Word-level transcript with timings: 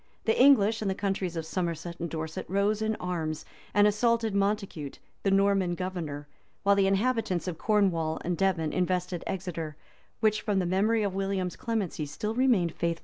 []The 0.25 0.35
English 0.41 0.81
in 0.81 0.87
the 0.87 0.95
counties 0.95 1.35
of 1.35 1.45
Somerset 1.45 1.99
and 1.99 2.09
Dorset 2.09 2.47
rose 2.49 2.81
in 2.81 2.95
arms, 2.95 3.45
and 3.71 3.85
assaulted 3.85 4.33
Montacute, 4.33 4.97
the 5.21 5.29
Norman 5.29 5.75
governor; 5.75 6.27
while 6.63 6.75
the 6.75 6.87
inhabitants 6.87 7.47
of 7.47 7.59
Cornwall 7.59 8.19
and 8.25 8.35
Devon 8.35 8.73
invested 8.73 9.23
Exeter, 9.27 9.75
which 10.19 10.41
from 10.41 10.57
the 10.57 10.65
memory 10.65 11.03
of 11.03 11.13
William's 11.13 11.55
clemency 11.55 12.07
still 12.07 12.33
remained 12.33 12.71
faithful 12.71 12.79
to 12.79 12.87
him. 12.95 12.99